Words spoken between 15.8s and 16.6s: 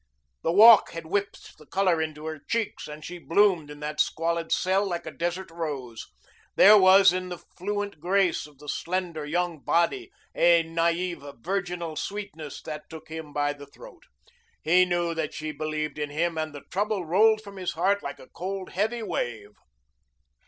in him and